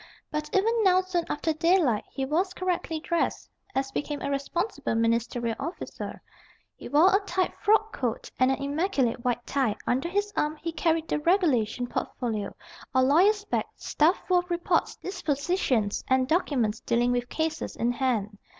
[0.31, 5.55] But even now, soon after daylight, he was correctly dressed, as became a responsible ministerial
[5.59, 6.23] officer.
[6.75, 10.71] He wore a tight frock coat and an immaculate white tie; under his arm he
[10.71, 12.55] carried the regulation portfolio,
[12.95, 18.39] or lawyer's bag, stuffed full of reports, dispositions, and documents dealing with cases in hand.